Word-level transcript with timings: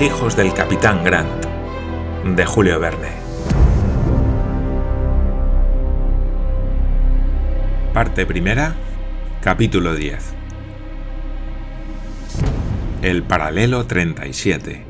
Hijos 0.00 0.36
del 0.36 0.54
capitán 0.54 1.02
Grant, 1.02 1.44
de 2.24 2.46
Julio 2.46 2.78
Verne. 2.78 3.08
Parte 7.92 8.24
primera, 8.24 8.76
capítulo 9.42 9.96
10. 9.96 10.34
El 13.02 13.24
paralelo 13.24 13.86
37. 13.86 14.84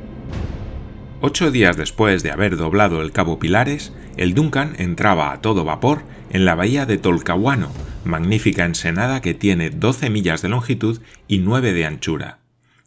Ocho 1.22 1.50
días 1.50 1.78
después 1.78 2.22
de 2.22 2.30
haber 2.30 2.58
doblado 2.58 3.00
el 3.00 3.10
Cabo 3.10 3.38
Pilares, 3.38 3.94
el 4.18 4.34
Duncan 4.34 4.74
entraba 4.77 5.32
a 5.32 5.40
todo 5.40 5.64
vapor 5.64 6.02
en 6.28 6.44
la 6.44 6.54
bahía 6.54 6.84
de 6.84 6.98
Tolcahuano, 6.98 7.72
magnífica 8.04 8.66
ensenada 8.66 9.22
que 9.22 9.32
tiene 9.32 9.70
12 9.70 10.10
millas 10.10 10.42
de 10.42 10.50
longitud 10.50 11.00
y 11.28 11.38
9 11.38 11.72
de 11.72 11.86
anchura. 11.86 12.40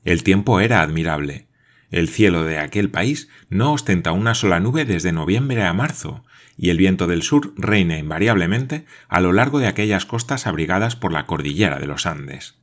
El 0.05 0.21
tiempo 0.21 0.59
era 0.59 0.83
admirable. 0.83 1.47
El 1.91 2.07
cielo 2.07 2.45
de 2.45 2.57
aquel 2.57 2.89
país 2.89 3.29
no 3.49 3.73
ostenta 3.73 4.13
una 4.13 4.33
sola 4.33 4.59
nube 4.61 4.85
desde 4.85 5.11
noviembre 5.11 5.63
a 5.63 5.73
marzo, 5.73 6.23
y 6.57 6.69
el 6.69 6.77
viento 6.77 7.05
del 7.05 7.21
sur 7.21 7.53
reina 7.57 7.97
invariablemente 7.97 8.85
a 9.09 9.19
lo 9.19 9.33
largo 9.33 9.59
de 9.59 9.67
aquellas 9.67 10.05
costas 10.05 10.47
abrigadas 10.47 10.95
por 10.95 11.11
la 11.11 11.25
cordillera 11.25 11.79
de 11.79 11.87
los 11.87 12.05
Andes. 12.05 12.55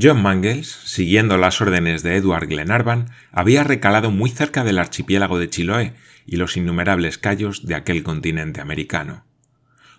John 0.00 0.22
Mangles, 0.22 0.68
siguiendo 0.84 1.36
las 1.36 1.60
órdenes 1.60 2.02
de 2.02 2.16
Edward 2.16 2.46
Glenarvan, 2.46 3.10
había 3.32 3.64
recalado 3.64 4.10
muy 4.10 4.30
cerca 4.30 4.62
del 4.64 4.78
archipiélago 4.78 5.38
de 5.38 5.50
Chiloé 5.50 5.94
y 6.26 6.36
los 6.36 6.56
innumerables 6.56 7.18
cayos 7.18 7.66
de 7.66 7.74
aquel 7.74 8.02
continente 8.02 8.60
americano. 8.60 9.24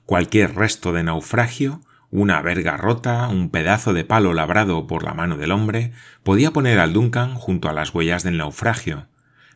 Cualquier 0.06 0.56
resto 0.56 0.94
de 0.94 1.04
naufragio, 1.04 1.82
una 2.12 2.42
verga 2.42 2.78
rota, 2.78 3.28
un 3.30 3.50
pedazo 3.50 3.94
de 3.94 4.04
palo 4.04 4.34
labrado 4.34 4.86
por 4.86 5.04
la 5.04 5.14
mano 5.14 5.38
del 5.38 5.52
hombre, 5.52 5.94
podía 6.24 6.52
poner 6.52 6.80
al 6.80 6.94
Duncan 6.94 7.36
junto 7.36 7.70
a 7.70 7.74
las 7.74 7.94
huellas 7.94 8.24
del 8.24 8.38
naufragio. 8.38 9.08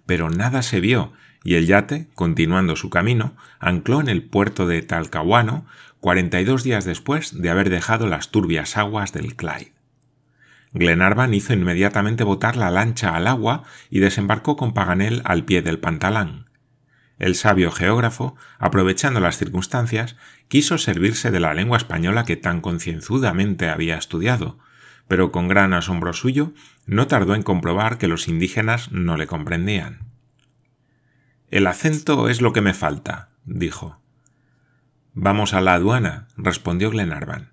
Pero 0.06 0.30
nada 0.30 0.62
se 0.62 0.80
vio, 0.80 1.14
y 1.44 1.56
el 1.56 1.67
yate, 1.67 2.08
continuando 2.16 2.75
su 2.75 2.89
camino, 2.89 3.36
ancló 3.59 4.00
en 4.00 4.09
el 4.09 4.23
puerto 4.23 4.66
de 4.66 4.81
Talcahuano 4.81 5.66
cuarenta 6.00 6.39
y 6.39 6.45
dos 6.45 6.64
días 6.64 6.86
después 6.86 7.42
de 7.42 7.50
haber 7.50 7.70
dejado 7.70 8.08
las 8.08 8.30
turbias 8.30 8.78
aguas 8.78 9.12
del 9.12 9.36
Clyde. 9.36 9.73
Glenarvan 10.72 11.34
hizo 11.34 11.53
inmediatamente 11.53 12.23
botar 12.23 12.58
la 12.58 12.69
lancha 12.69 13.16
al 13.16 13.28
agua 13.28 13.64
y 13.90 14.00
desembarcó 14.00 14.56
con 14.56 14.73
Paganel 14.73 15.22
al 15.25 15.45
pie 15.45 15.62
del 15.62 15.80
pantalán. 15.80 16.44
El 17.17 17.35
sabio 17.35 17.71
geógrafo, 17.71 18.35
aprovechando 18.59 19.19
las 19.19 19.38
circunstancias, 19.38 20.17
quiso 20.47 20.77
servirse 20.77 21.31
de 21.31 21.39
la 21.39 21.53
lengua 21.53 21.77
española 21.77 22.25
que 22.25 22.35
tan 22.35 22.61
concienzudamente 22.61 23.69
había 23.69 23.97
estudiado, 23.97 24.59
pero 25.07 25.31
con 25.31 25.47
gran 25.47 25.73
asombro 25.73 26.13
suyo 26.13 26.53
no 26.85 27.07
tardó 27.07 27.35
en 27.35 27.44
comprobar 27.44 27.97
que 27.97 28.07
los 28.07 28.27
indígenas 28.27 28.91
no 28.91 29.17
le 29.17 29.27
comprendían. 29.27 29.99
El 31.49 31.67
acento 31.67 32.27
es 32.27 32.41
lo 32.41 32.53
que 32.53 32.61
me 32.61 32.73
falta, 32.73 33.29
dijo. 33.45 34.02
Vamos 35.13 35.53
a 35.53 35.61
la 35.61 35.75
aduana, 35.75 36.27
respondió 36.35 36.89
Glenarvan. 36.89 37.52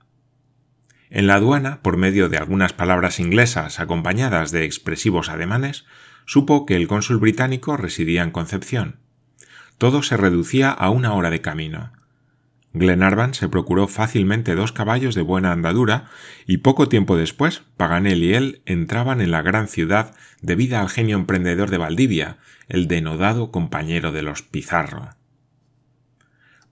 En 1.11 1.27
la 1.27 1.35
aduana, 1.35 1.83
por 1.83 1.99
medio 1.99 2.29
de 2.29 2.39
algunas 2.39 2.73
palabras 2.73 3.21
inglesas 3.21 3.79
acompañadas 3.79 4.51
de 4.51 4.65
expresivos 4.65 5.29
ademanes, 5.29 5.85
supo 6.25 6.65
que 6.65 6.75
el 6.75 6.89
cónsul 6.89 7.19
británico 7.19 7.77
residía 7.77 8.23
en 8.23 8.31
Concepción. 8.31 9.02
Todo 9.79 10.03
se 10.03 10.17
reducía 10.17 10.71
a 10.71 10.91
una 10.91 11.15
hora 11.15 11.31
de 11.31 11.41
camino. 11.41 11.93
Glenarvan 12.75 13.35
se 13.35 13.49
procuró 13.49 13.87
fácilmente 13.87 14.55
dos 14.55 14.73
caballos 14.73 15.15
de 15.15 15.21
buena 15.23 15.53
andadura 15.53 16.07
y 16.47 16.59
poco 16.59 16.89
tiempo 16.89 17.17
después 17.17 17.63
Paganel 17.77 18.23
y 18.23 18.35
él 18.35 18.63
entraban 18.65 19.21
en 19.21 19.31
la 19.31 19.43
gran 19.43 19.69
ciudad 19.69 20.15
debida 20.41 20.81
al 20.81 20.89
genio 20.89 21.17
emprendedor 21.17 21.71
de 21.71 21.79
Valdivia, 21.79 22.39
el 22.69 22.89
denodado 22.89 23.51
compañero 23.51 24.11
de 24.11 24.23
los 24.23 24.43
Pizarro. 24.43 25.11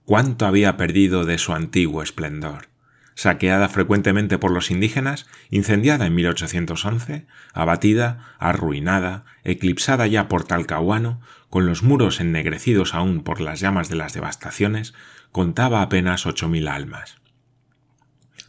¿Cuánto 0.05 0.47
había 0.47 0.75
perdido 0.75 1.25
de 1.25 1.37
su 1.37 1.53
antiguo 1.53 2.01
esplendor? 2.01 2.70
Saqueada 3.15 3.69
frecuentemente 3.69 4.37
por 4.37 4.51
los 4.51 4.71
indígenas, 4.71 5.27
incendiada 5.49 6.05
en 6.05 6.15
1811, 6.15 7.25
abatida, 7.53 8.35
arruinada, 8.39 9.25
eclipsada 9.43 10.07
ya 10.07 10.27
por 10.27 10.43
Talcahuano, 10.43 11.21
con 11.49 11.65
los 11.65 11.83
muros 11.83 12.19
ennegrecidos 12.19 12.93
aún 12.93 13.23
por 13.23 13.41
las 13.41 13.59
llamas 13.59 13.89
de 13.89 13.95
las 13.95 14.13
devastaciones, 14.13 14.93
contaba 15.31 15.81
apenas 15.81 16.25
ocho 16.25 16.47
mil 16.47 16.67
almas. 16.67 17.21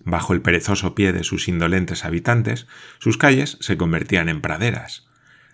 Bajo 0.04 0.32
el 0.32 0.42
perezoso 0.42 0.94
pie 0.94 1.12
de 1.12 1.24
sus 1.24 1.48
indolentes 1.48 2.04
habitantes, 2.04 2.66
sus 2.98 3.18
calles 3.18 3.56
se 3.60 3.76
convertían 3.76 4.28
en 4.28 4.40
praderas. 4.40 5.06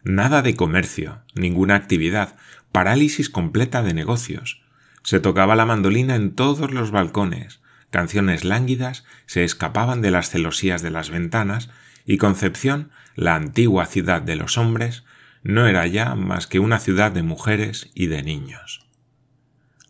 Nada 0.05 0.43
de 0.43 0.55
comercio, 0.55 1.23
ninguna 1.35 1.75
actividad, 1.75 2.37
parálisis 2.73 3.29
completa 3.29 3.83
de 3.83 3.95
negocios. 3.95 4.63
Se 5.03 5.21
tocaba 5.21 5.57
la 5.57 5.67
mandolina 5.67 6.17
en 6.17 6.35
todos 6.35 6.71
los 6.71 6.91
balcones, 6.91 7.61
canciones 7.91 8.45
lánguidas 8.45 9.05
se 9.27 9.45
escapaban 9.45 10.03
de 10.03 10.11
las 10.11 10.31
celosías 10.31 10.83
de 10.83 10.91
las 10.91 11.11
ventanas 11.11 11.71
y 12.05 12.17
Concepción, 12.17 12.91
la 13.17 13.35
antigua 13.35 13.87
ciudad 13.87 14.23
de 14.23 14.37
los 14.37 14.57
hombres, 14.57 15.05
no 15.43 15.67
era 15.67 15.87
ya 15.87 16.15
más 16.15 16.47
que 16.47 16.59
una 16.59 16.79
ciudad 16.79 17.13
de 17.13 17.23
mujeres 17.23 17.91
y 17.95 18.07
de 18.07 18.23
niños. 18.23 18.89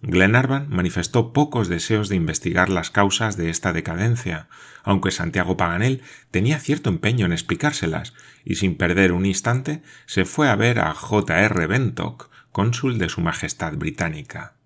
Glenarvan 0.01 0.69
manifestó 0.69 1.33
pocos 1.33 1.69
deseos 1.69 2.09
de 2.09 2.15
investigar 2.15 2.69
las 2.69 2.91
causas 2.91 3.37
de 3.37 3.51
esta 3.51 3.73
decadencia, 3.73 4.49
aunque 4.85 5.11
Santiago 5.11 5.57
Paganel 5.57 6.03
tenía 6.31 6.61
cierto 6.61 6.89
empeño 6.89 7.27
en 7.27 7.33
explicárselas, 7.33 8.15
y 8.45 8.57
sin 8.57 8.77
perder 8.77 9.13
un 9.13 9.27
instante 9.27 9.83
se 10.07 10.25
fue 10.25 10.49
a 10.49 10.57
ver 10.57 10.79
a 10.79 10.95
J. 10.95 11.41
R. 11.41 11.67
Bentock, 11.67 12.31
cónsul 12.53 12.99
de 12.99 13.09
Su 13.09 13.21
Majestad 13.21 13.75
Británica. 13.75 14.58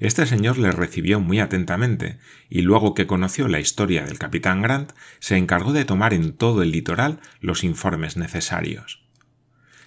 Este 0.00 0.26
señor 0.26 0.58
le 0.58 0.72
recibió 0.72 1.20
muy 1.20 1.40
atentamente, 1.40 2.18
y 2.48 2.62
luego 2.62 2.94
que 2.94 3.06
conoció 3.06 3.48
la 3.48 3.60
historia 3.60 4.04
del 4.04 4.18
capitán 4.18 4.62
Grant, 4.62 4.92
se 5.20 5.36
encargó 5.36 5.72
de 5.72 5.84
tomar 5.84 6.14
en 6.14 6.32
todo 6.32 6.62
el 6.62 6.72
litoral 6.72 7.20
los 7.40 7.64
informes 7.64 8.16
necesarios. 8.16 9.02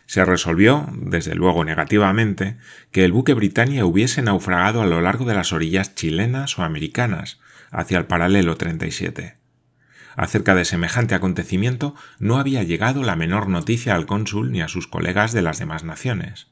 Se 0.07 0.23
resolvió, 0.23 0.88
desde 0.94 1.35
luego 1.35 1.66
negativamente, 1.66 2.57
que 2.91 3.06
el 3.06 3.11
buque 3.11 3.33
Britannia 3.33 3.85
hubiese 3.85 4.22
naufragado 4.22 4.81
a 4.81 4.85
lo 4.85 5.01
largo 5.01 5.25
de 5.25 5.33
las 5.33 5.51
orillas 5.51 5.95
chilenas 5.95 6.59
o 6.59 6.63
americanas, 6.63 7.39
hacia 7.72 7.97
el 7.97 8.06
paralelo 8.06 8.56
37. 8.56 9.38
Acerca 10.16 10.56
de 10.56 10.63
semejante 10.63 11.16
acontecimiento 11.16 11.95
no 12.19 12.38
había 12.38 12.63
llegado 12.63 13.03
la 13.03 13.16
menor 13.16 13.50
noticia 13.50 13.95
al 13.95 14.06
cónsul 14.06 14.51
ni 14.51 14.62
a 14.62 14.67
sus 14.67 14.88
colegas 14.88 15.33
de 15.33 15.41
las 15.41 15.59
demás 15.59 15.83
naciones. 15.83 16.47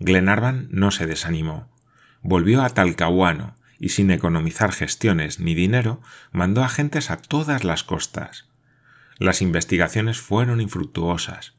Glenarvan 0.00 0.68
no 0.70 0.90
se 0.90 1.06
desanimó 1.06 1.73
volvió 2.24 2.62
a 2.62 2.70
Talcahuano 2.70 3.54
y 3.78 3.90
sin 3.90 4.10
economizar 4.10 4.72
gestiones 4.72 5.38
ni 5.38 5.54
dinero, 5.54 6.00
mandó 6.32 6.64
agentes 6.64 7.10
a 7.10 7.18
todas 7.18 7.64
las 7.64 7.84
costas. 7.84 8.46
Las 9.18 9.42
investigaciones 9.42 10.18
fueron 10.18 10.60
infructuosas. 10.60 11.52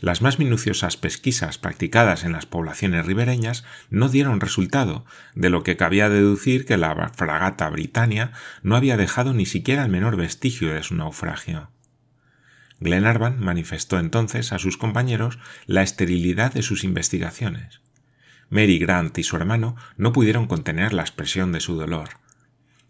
Las 0.00 0.20
más 0.20 0.38
minuciosas 0.38 0.96
pesquisas 0.96 1.58
practicadas 1.58 2.24
en 2.24 2.32
las 2.32 2.44
poblaciones 2.44 3.06
ribereñas 3.06 3.64
no 3.88 4.08
dieron 4.08 4.40
resultado, 4.40 5.06
de 5.34 5.48
lo 5.48 5.62
que 5.62 5.76
cabía 5.76 6.08
deducir 6.08 6.66
que 6.66 6.76
la 6.76 7.12
fragata 7.14 7.70
Britannia 7.70 8.32
no 8.62 8.76
había 8.76 8.96
dejado 8.96 9.32
ni 9.32 9.46
siquiera 9.46 9.84
el 9.84 9.90
menor 9.90 10.16
vestigio 10.16 10.74
de 10.74 10.82
su 10.82 10.96
naufragio. 10.96 11.70
Glenarvan 12.80 13.38
manifestó 13.38 13.98
entonces 13.98 14.52
a 14.52 14.58
sus 14.58 14.76
compañeros 14.76 15.38
la 15.66 15.82
esterilidad 15.82 16.52
de 16.52 16.62
sus 16.62 16.82
investigaciones. 16.82 17.80
Mary 18.50 18.78
Grant 18.78 19.16
y 19.16 19.22
su 19.22 19.36
hermano 19.36 19.76
no 19.96 20.12
pudieron 20.12 20.46
contener 20.46 20.92
la 20.92 21.02
expresión 21.02 21.52
de 21.52 21.60
su 21.60 21.76
dolor. 21.76 22.10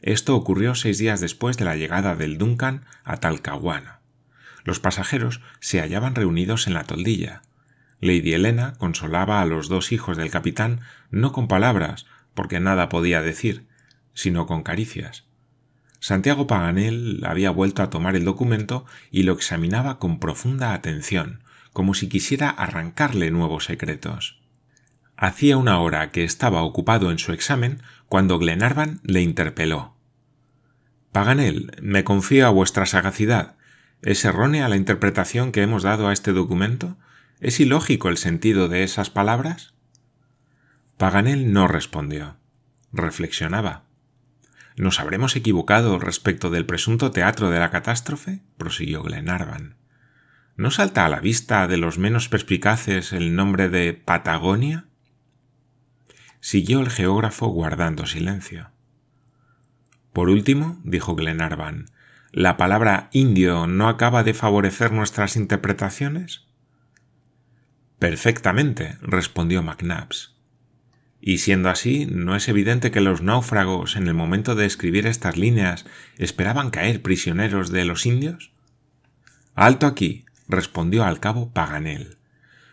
Esto 0.01 0.35
ocurrió 0.35 0.75
seis 0.75 0.97
días 0.99 1.21
después 1.21 1.59
de 1.59 1.67
la 1.67 1.77
llegada 1.77 2.17
del 2.17 2.39
Duncan 2.39 2.87
a 3.05 3.19
Talcahuano. 3.19 4.01
Los 4.65 4.81
pasajeros 4.81 5.43
se 5.61 5.81
hallaban 5.81 6.15
reunidos 6.15 6.67
en 6.67 6.75
la 6.75 6.85
toldilla. 6.85 7.43
Lady 8.01 8.33
Helena 8.33 8.73
consolaba 8.79 9.43
a 9.43 9.45
los 9.45 9.69
dos 9.69 9.93
hijos 9.93 10.17
del 10.17 10.31
capitán 10.31 10.81
no 11.11 11.33
con 11.33 11.49
palabras, 11.49 12.07
porque 12.33 12.61
nada 12.61 12.89
podía 12.89 13.21
decir, 13.21 13.67
sino 14.15 14.47
con 14.47 14.63
caricias. 14.63 15.27
Santiago 15.99 16.47
Paganel 16.47 17.23
había 17.27 17.51
vuelto 17.51 17.83
a 17.83 17.91
tomar 17.91 18.17
el 18.17 18.25
documento 18.25 18.87
y 19.11 19.25
lo 19.25 19.35
examinaba 19.35 19.99
con 19.99 20.19
profunda 20.19 20.73
atención, 20.73 21.43
como 21.75 21.93
si 21.93 22.09
quisiera 22.09 22.49
arrancarle 22.49 23.31
nuevos 23.31 23.67
secretos. 23.67 24.40
Hacía 25.21 25.59
una 25.59 25.79
hora 25.81 26.13
que 26.13 26.25
estaba 26.25 26.63
ocupado 26.63 27.11
en 27.11 27.19
su 27.19 27.33
examen 27.33 27.83
cuando 28.09 28.39
Glenarvan 28.39 29.01
le 29.03 29.21
interpeló. 29.21 29.95
Paganel, 31.13 31.73
me 31.83 32.05
confío 32.05 32.47
a 32.47 32.51
vuestra 32.51 32.87
sagacidad. 32.87 33.57
¿Es 34.01 34.25
errónea 34.25 34.71
la 34.71 34.77
interpretación 34.77 35.53
que 35.53 35.61
hemos 35.61 35.83
dado 35.83 36.09
a 36.09 36.15
este 36.15 36.33
documento? 36.33 36.97
¿Es 37.39 37.61
ilógico 37.61 38.09
el 38.09 38.17
sentido 38.17 38.69
de 38.69 38.83
esas 38.83 39.11
palabras? 39.11 39.75
Paganel 40.97 41.53
no 41.53 41.69
respondió. 41.69 42.39
Reflexionaba. 42.91 43.85
¿Nos 44.79 45.01
habremos 45.01 45.37
equivocado 45.37 45.99
respecto 45.99 46.49
del 46.49 46.65
presunto 46.65 47.11
teatro 47.11 47.51
de 47.51 47.59
la 47.59 47.71
catástrofe? 47.71 48.41
prosiguió 48.57 49.03
Glenarvan. 49.03 49.77
¿No 50.57 50.71
salta 50.71 51.05
a 51.05 51.11
la 51.11 51.21
vista 51.21 51.69
de 51.69 51.77
los 51.77 51.99
menos 51.99 52.31
perspicaces 52.31 53.13
el 53.13 53.37
nombre 53.37 53.69
de 53.69 53.93
Patagonia? 53.93 54.87
Siguió 56.41 56.81
el 56.81 56.91
geógrafo 56.91 57.49
guardando 57.49 58.07
silencio. 58.07 58.71
Por 60.13 60.31
último, 60.31 60.81
dijo 60.85 61.15
Glenarvan, 61.15 61.87
¿la 62.33 62.57
palabra 62.57 63.11
indio 63.13 63.67
no 63.67 63.89
acaba 63.89 64.25
de 64.25 64.35
favorecer 64.35 64.91
nuestras 64.91 65.37
interpretaciones? 65.37 66.47
Perfectamente, 67.99 68.97
respondió 69.03 69.63
McNabbs. 69.63 70.35
Y 71.21 71.39
siendo 71.39 71.69
así, 71.69 72.07
¿no 72.07 72.35
es 72.35 72.49
evidente 72.49 72.91
que 72.91 73.03
los 73.03 73.21
náufragos 73.21 73.97
en 73.97 74.09
el 74.09 74.15
momento 74.15 74.55
de 74.55 74.65
escribir 74.65 75.07
estas 75.07 75.37
líneas 75.37 75.85
esperaban 76.17 76.71
caer 76.71 77.03
prisioneros 77.03 77.71
de 77.71 77.85
los 77.85 78.07
indios? 78.07 78.53
Alto 79.55 79.87
aquí, 79.87 80.25
respondió 80.49 81.05
al 81.05 81.21
cabo 81.21 81.53
Paganel. 81.53 82.17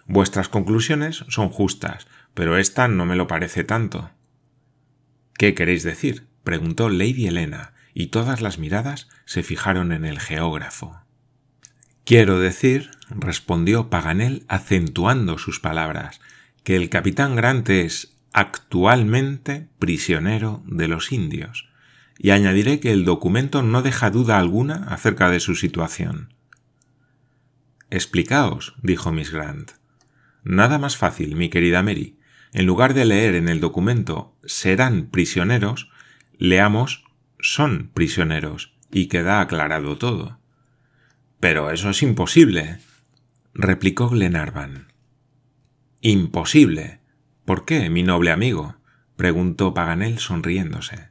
Vuestras 0.06 0.48
conclusiones 0.48 1.26
son 1.28 1.50
justas, 1.50 2.08
pero 2.38 2.60
esta 2.60 2.88
no 2.88 3.08
me 3.08 3.16
lo 3.16 3.26
parece 3.26 3.64
tanto. 3.64 4.12
¿Qué 5.40 5.56
queréis 5.56 5.82
decir? 5.82 6.28
preguntó 6.44 6.88
Lady 6.88 7.26
Helena, 7.26 7.74
y 7.96 8.08
todas 8.08 8.42
las 8.42 8.60
miradas 8.60 9.10
se 9.26 9.42
fijaron 9.42 9.92
en 9.92 10.06
el 10.06 10.20
geógrafo. 10.20 11.02
Quiero 12.06 12.40
decir, 12.40 12.92
respondió 13.10 13.90
Paganel 13.90 14.46
acentuando 14.50 15.40
sus 15.40 15.60
palabras, 15.60 16.22
que 16.64 16.76
el 16.76 16.90
capitán 16.90 17.36
Grant 17.36 17.68
es 17.70 18.16
actualmente 18.34 19.70
prisionero 19.80 20.62
de 20.68 20.88
los 20.88 21.12
indios, 21.12 21.68
y 22.20 22.30
añadiré 22.30 22.80
que 22.80 22.92
el 22.92 23.04
documento 23.04 23.64
no 23.64 23.82
deja 23.82 24.12
duda 24.12 24.38
alguna 24.38 24.86
acerca 24.90 25.32
de 25.32 25.40
su 25.40 25.56
situación. 25.56 26.36
Explicaos, 27.90 28.76
dijo 28.84 29.12
Miss 29.12 29.32
Grant. 29.32 29.72
Nada 30.44 30.78
más 30.78 30.98
fácil, 30.98 31.36
mi 31.36 31.50
querida 31.50 31.82
Mary. 31.82 32.17
En 32.54 32.66
lugar 32.66 32.94
de 32.94 33.06
leer 33.06 33.36
en 33.36 33.50
el 33.50 33.60
documento 33.60 34.36
serán 34.46 35.08
prisioneros, 35.08 35.90
leamos 36.38 37.06
son 37.40 37.92
prisioneros 37.94 38.74
y 38.92 39.08
queda 39.08 39.42
aclarado 39.42 39.98
todo. 39.98 40.40
Pero 41.40 41.72
eso 41.72 41.90
es 41.90 42.02
imposible, 42.02 42.80
replicó 43.54 44.10
Glenarvan. 44.10 44.92
Imposible. 46.02 47.00
¿Por 47.46 47.66
qué, 47.66 47.90
mi 47.90 48.04
noble 48.04 48.32
amigo? 48.32 48.76
preguntó 49.16 49.74
Paganel 49.74 50.20
sonriéndose. 50.20 51.10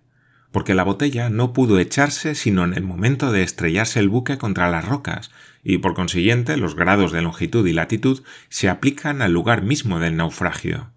Porque 0.53 0.75
la 0.75 0.85
botella 0.85 1.29
no 1.29 1.53
pudo 1.53 1.79
echarse 1.79 2.35
sino 2.35 2.65
en 2.65 2.75
el 2.75 2.83
momento 2.83 3.31
de 3.31 3.43
estrellarse 3.43 4.00
el 4.00 4.09
buque 4.09 4.38
contra 4.38 4.71
las 4.71 4.85
rocas, 4.87 5.31
y 5.62 5.79
por 5.79 5.94
consiguiente 5.94 6.56
los 6.56 6.77
grados 6.77 7.12
de 7.12 7.23
longitud 7.23 7.67
y 7.67 7.73
latitud 7.73 8.23
se 8.49 8.69
aplican 8.69 9.23
al 9.23 9.33
lugar 9.33 9.62
mismo 9.62 9.99
del 9.99 10.17
naufragio. 10.17 10.93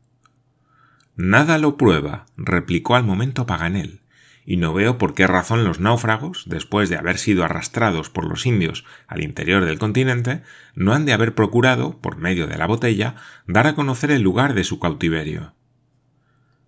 Nada 1.21 1.57
lo 1.57 1.75
prueba, 1.75 2.27
replicó 2.37 2.95
al 2.95 3.03
momento 3.03 3.45
Paganel, 3.45 3.99
y 4.45 4.55
no 4.55 4.73
veo 4.73 4.97
por 4.97 5.15
qué 5.15 5.27
razón 5.27 5.65
los 5.65 5.81
náufragos, 5.81 6.45
después 6.47 6.87
de 6.87 6.95
haber 6.95 7.17
sido 7.17 7.43
arrastrados 7.43 8.09
por 8.09 8.23
los 8.23 8.45
indios 8.45 8.85
al 9.05 9.21
interior 9.21 9.65
del 9.65 9.79
continente, 9.79 10.43
no 10.75 10.93
han 10.93 11.05
de 11.05 11.11
haber 11.11 11.35
procurado, 11.35 11.99
por 11.99 12.15
medio 12.15 12.47
de 12.47 12.57
la 12.57 12.67
botella, 12.67 13.15
dar 13.47 13.67
a 13.67 13.75
conocer 13.75 14.11
el 14.11 14.21
lugar 14.21 14.53
de 14.53 14.63
su 14.63 14.79
cautiverio. 14.79 15.55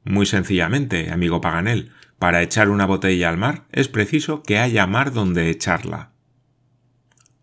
Muy 0.04 0.26
sencillamente, 0.26 1.12
amigo 1.12 1.40
Paganel, 1.40 1.94
para 2.20 2.42
echar 2.42 2.70
una 2.70 2.86
botella 2.86 3.30
al 3.30 3.38
mar 3.38 3.64
es 3.72 3.88
preciso 3.88 4.44
que 4.44 4.60
haya 4.60 4.86
mar 4.86 5.14
donde 5.14 5.50
echarla. 5.50 6.12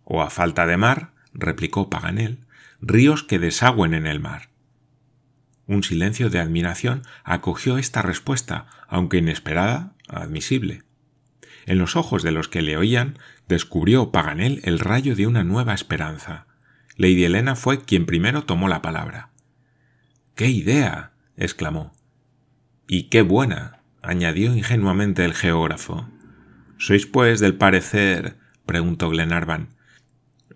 O 0.05 0.21
a 0.21 0.29
falta 0.29 0.67
de 0.67 0.77
mar, 0.77 1.15
replicó 1.33 1.89
Paganel, 1.89 2.45
ríos 2.83 3.23
que 3.23 3.39
desagüen 3.39 3.95
en 3.95 4.07
el 4.07 4.21
mar. 4.21 4.48
Un 5.69 5.85
silencio 5.85 6.31
de 6.31 6.41
admiración 6.41 7.03
acogió 7.25 7.77
esta 7.77 8.01
respuesta, 8.01 8.67
aunque 8.89 9.19
inesperada, 9.19 9.93
admisible. 10.09 10.83
En 11.67 11.77
los 11.77 11.95
ojos 11.95 12.23
de 12.23 12.33
los 12.33 12.49
que 12.49 12.63
le 12.63 12.79
oían 12.79 13.19
descubrió 13.49 14.11
Paganel 14.11 14.63
el 14.65 14.79
rayo 14.79 15.15
de 15.15 15.27
una 15.27 15.45
nueva 15.45 15.75
esperanza. 15.75 16.47
Lady 16.97 17.23
Helena 17.23 17.55
fue 17.55 17.83
quien 17.83 18.07
primero 18.07 18.45
tomó 18.45 18.67
la 18.69 18.81
palabra. 18.81 19.29
¡Qué 20.35 20.47
idea! 20.47 21.13
exclamó. 21.37 21.93
Y 22.89 23.11
qué 23.11 23.21
buena, 23.21 23.81
añadió 24.01 24.57
ingenuamente 24.57 25.27
el 25.27 25.35
geógrafo. 25.35 26.09
¿Sois, 26.79 27.05
pues, 27.05 27.41
del 27.41 27.57
parecer? 27.57 28.39
preguntó 28.65 29.11
Glenarvan, 29.11 29.69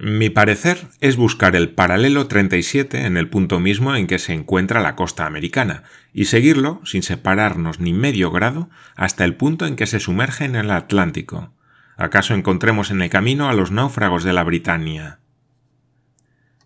mi 0.05 0.31
parecer 0.31 0.89
es 1.01 1.15
buscar 1.15 1.55
el 1.55 1.71
paralelo 1.71 2.27
37 2.27 3.07
en 3.07 3.17
el 3.17 3.29
punto 3.29 3.61
mismo 3.61 3.95
en 3.95 4.09
que 4.09 4.19
se 4.19 4.33
encuentra 4.33 4.81
la 4.81 4.97
costa 4.97 5.27
americana 5.27 5.85
y 6.13 6.25
seguirlo 6.25 6.81
sin 6.85 7.05
separarnos 7.05 7.79
ni 7.79 7.93
medio 7.93 8.33
grado 8.33 8.69
hasta 8.97 9.25
el 9.25 9.37
punto 9.37 9.65
en 9.65 9.77
que 9.77 9.87
se 9.87 10.01
sumerge 10.01 10.45
en 10.45 10.57
el 10.57 10.73
Atlántico. 10.73 11.55
¿Acaso 11.97 12.35
encontremos 12.35 12.91
en 12.91 13.01
el 13.01 13.11
camino 13.11 13.49
a 13.49 13.53
los 13.53 13.71
náufragos 13.71 14.25
de 14.25 14.33
la 14.33 14.43
Britania? 14.43 15.21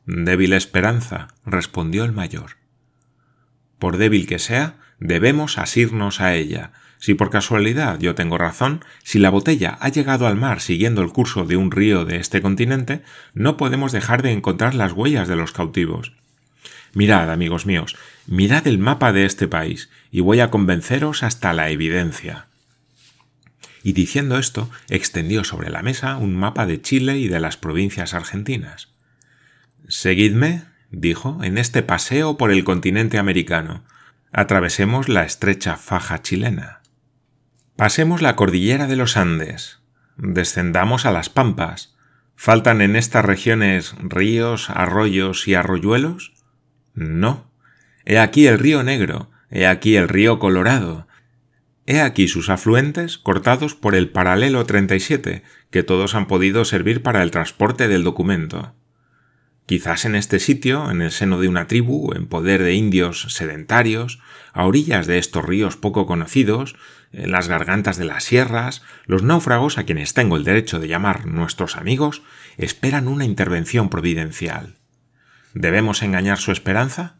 Débil 0.06 0.54
esperanza, 0.54 1.28
respondió 1.44 2.04
el 2.04 2.12
mayor. 2.12 2.52
Por 3.78 3.98
débil 3.98 4.26
que 4.26 4.38
sea, 4.38 4.78
debemos 4.98 5.58
asirnos 5.58 6.22
a 6.22 6.34
ella, 6.34 6.72
si 6.98 7.14
por 7.14 7.30
casualidad 7.30 7.98
yo 7.98 8.14
tengo 8.14 8.38
razón, 8.38 8.84
si 9.02 9.18
la 9.18 9.30
botella 9.30 9.76
ha 9.80 9.88
llegado 9.88 10.26
al 10.26 10.36
mar 10.36 10.60
siguiendo 10.60 11.02
el 11.02 11.10
curso 11.10 11.44
de 11.44 11.56
un 11.56 11.70
río 11.70 12.04
de 12.04 12.16
este 12.16 12.40
continente, 12.42 13.02
no 13.34 13.56
podemos 13.56 13.92
dejar 13.92 14.22
de 14.22 14.32
encontrar 14.32 14.74
las 14.74 14.92
huellas 14.92 15.28
de 15.28 15.36
los 15.36 15.52
cautivos. 15.52 16.12
Mirad, 16.94 17.30
amigos 17.30 17.66
míos, 17.66 17.96
mirad 18.26 18.66
el 18.66 18.78
mapa 18.78 19.12
de 19.12 19.26
este 19.26 19.48
país, 19.48 19.90
y 20.10 20.20
voy 20.20 20.40
a 20.40 20.50
convenceros 20.50 21.22
hasta 21.22 21.52
la 21.52 21.70
evidencia. 21.70 22.46
Y 23.82 23.92
diciendo 23.92 24.38
esto, 24.38 24.70
extendió 24.88 25.44
sobre 25.44 25.70
la 25.70 25.82
mesa 25.82 26.16
un 26.16 26.34
mapa 26.34 26.66
de 26.66 26.80
Chile 26.80 27.18
y 27.18 27.28
de 27.28 27.38
las 27.38 27.56
provincias 27.56 28.14
argentinas. 28.14 28.88
Seguidme, 29.86 30.64
dijo, 30.90 31.38
en 31.42 31.58
este 31.58 31.82
paseo 31.82 32.36
por 32.36 32.50
el 32.50 32.64
continente 32.64 33.18
americano. 33.18 33.84
Atravesemos 34.32 35.08
la 35.08 35.24
estrecha 35.24 35.76
faja 35.76 36.20
chilena. 36.20 36.80
Pasemos 37.76 38.22
la 38.22 38.36
cordillera 38.36 38.86
de 38.86 38.96
los 38.96 39.18
Andes, 39.18 39.80
descendamos 40.16 41.04
a 41.04 41.12
las 41.12 41.28
Pampas. 41.28 41.94
¿Faltan 42.34 42.80
en 42.80 42.96
estas 42.96 43.22
regiones 43.22 43.94
ríos, 43.98 44.70
arroyos 44.70 45.46
y 45.46 45.54
arroyuelos? 45.54 46.32
No. 46.94 47.50
He 48.06 48.18
aquí 48.18 48.46
el 48.46 48.58
río 48.58 48.82
Negro, 48.82 49.30
he 49.50 49.66
aquí 49.66 49.96
el 49.96 50.08
río 50.08 50.38
Colorado, 50.38 51.06
he 51.84 52.00
aquí 52.00 52.28
sus 52.28 52.48
afluentes 52.48 53.18
cortados 53.18 53.74
por 53.74 53.94
el 53.94 54.08
paralelo 54.08 54.64
37, 54.64 55.42
que 55.70 55.82
todos 55.82 56.14
han 56.14 56.28
podido 56.28 56.64
servir 56.64 57.02
para 57.02 57.22
el 57.22 57.30
transporte 57.30 57.88
del 57.88 58.04
documento. 58.04 58.74
Quizás 59.66 60.06
en 60.06 60.14
este 60.14 60.38
sitio, 60.38 60.90
en 60.90 61.02
el 61.02 61.10
seno 61.10 61.40
de 61.40 61.48
una 61.48 61.66
tribu, 61.66 62.12
en 62.14 62.26
poder 62.26 62.62
de 62.62 62.74
indios 62.74 63.26
sedentarios, 63.34 64.20
a 64.52 64.64
orillas 64.64 65.06
de 65.06 65.18
estos 65.18 65.44
ríos 65.44 65.76
poco 65.76 66.06
conocidos, 66.06 66.76
las 67.12 67.48
gargantas 67.48 67.96
de 67.96 68.04
las 68.04 68.24
sierras, 68.24 68.82
los 69.06 69.22
náufragos, 69.22 69.78
a 69.78 69.84
quienes 69.84 70.14
tengo 70.14 70.36
el 70.36 70.44
derecho 70.44 70.80
de 70.80 70.88
llamar 70.88 71.26
nuestros 71.26 71.76
amigos, 71.76 72.22
esperan 72.56 73.08
una 73.08 73.24
intervención 73.24 73.88
providencial. 73.88 74.76
¿Debemos 75.54 76.02
engañar 76.02 76.38
su 76.38 76.52
esperanza? 76.52 77.16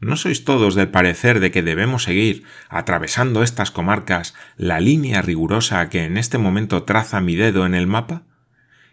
¿No 0.00 0.16
sois 0.16 0.44
todos 0.44 0.74
del 0.74 0.88
parecer 0.88 1.40
de 1.40 1.50
que 1.50 1.62
debemos 1.62 2.04
seguir, 2.04 2.44
atravesando 2.68 3.42
estas 3.42 3.70
comarcas, 3.70 4.34
la 4.56 4.78
línea 4.78 5.22
rigurosa 5.22 5.88
que 5.88 6.04
en 6.04 6.18
este 6.18 6.38
momento 6.38 6.84
traza 6.84 7.20
mi 7.20 7.34
dedo 7.34 7.66
en 7.66 7.74
el 7.74 7.86
mapa? 7.86 8.22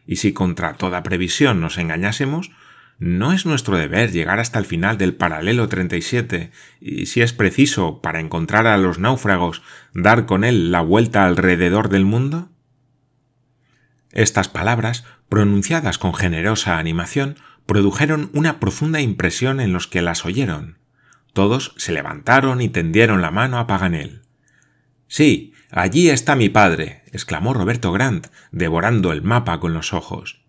Y 0.07 0.15
si 0.15 0.33
contra 0.33 0.73
toda 0.73 1.03
previsión 1.03 1.61
nos 1.61 1.77
engañásemos, 1.77 2.51
¿No 2.97 3.33
es 3.33 3.45
nuestro 3.45 3.77
deber 3.77 4.11
llegar 4.11 4.39
hasta 4.39 4.57
el 4.57 4.65
final 4.65 4.97
del 4.97 5.15
paralelo 5.15 5.67
37 5.67 6.51
y, 6.79 7.07
si 7.07 7.21
es 7.21 7.33
preciso, 7.33 8.01
para 8.01 8.21
encontrar 8.21 8.67
a 8.67 8.77
los 8.77 8.99
náufragos, 8.99 9.61
dar 9.93 10.25
con 10.25 10.45
él 10.45 10.71
la 10.71 10.81
vuelta 10.81 11.25
alrededor 11.25 11.89
del 11.89 12.05
mundo? 12.05 12.49
Estas 14.11 14.47
palabras, 14.47 15.03
pronunciadas 15.27 15.97
con 15.97 16.13
generosa 16.13 16.77
animación, 16.77 17.35
produjeron 17.65 18.29
una 18.33 18.61
profunda 18.61 19.01
impresión 19.01 19.59
en 19.59 19.73
los 19.73 19.87
que 19.87 20.01
las 20.01 20.25
oyeron. 20.25 20.77
Todos 21.33 21.73
se 21.75 21.91
levantaron 21.91 22.61
y 22.61 22.69
tendieron 22.69 23.21
la 23.21 23.31
mano 23.31 23.59
a 23.59 23.67
Paganel. 23.67 24.21
Sí, 25.07 25.53
allí 25.69 26.09
está 26.09 26.37
mi 26.37 26.47
padre, 26.47 27.03
exclamó 27.11 27.53
Roberto 27.53 27.91
Grant, 27.91 28.27
devorando 28.53 29.11
el 29.11 29.21
mapa 29.21 29.59
con 29.59 29.73
los 29.73 29.91
ojos. 29.91 30.44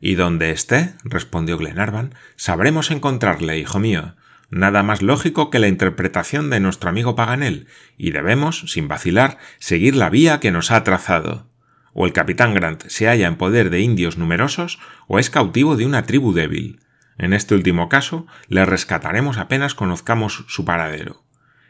Y 0.00 0.14
donde 0.14 0.50
esté, 0.50 0.94
respondió 1.04 1.58
Glenarvan, 1.58 2.14
sabremos 2.36 2.90
encontrarle, 2.90 3.58
hijo 3.58 3.78
mío. 3.78 4.14
Nada 4.48 4.82
más 4.82 5.02
lógico 5.02 5.50
que 5.50 5.58
la 5.58 5.68
interpretación 5.68 6.50
de 6.50 6.58
nuestro 6.58 6.90
amigo 6.90 7.14
Paganel, 7.14 7.68
y 7.96 8.10
debemos, 8.10 8.64
sin 8.66 8.88
vacilar, 8.88 9.38
seguir 9.58 9.94
la 9.94 10.10
vía 10.10 10.40
que 10.40 10.50
nos 10.50 10.70
ha 10.70 10.82
trazado. 10.82 11.48
o 11.92 12.06
el 12.06 12.12
capitán 12.12 12.54
Grant 12.54 12.86
se 12.86 13.08
halla 13.08 13.26
en 13.26 13.36
poder 13.36 13.68
de 13.68 13.80
indios 13.80 14.16
numerosos 14.16 14.78
o 15.08 15.18
es 15.18 15.28
cautivo 15.28 15.76
de 15.76 15.86
una 15.86 16.06
tribu 16.06 16.32
débil. 16.32 16.80
En 17.18 17.32
este 17.32 17.54
último 17.54 17.88
caso, 17.88 18.26
le 18.48 18.64
rescataremos 18.64 19.38
apenas 19.38 19.74
conozcamos 19.74 20.44
su 20.46 20.64
paradero. 20.64 21.24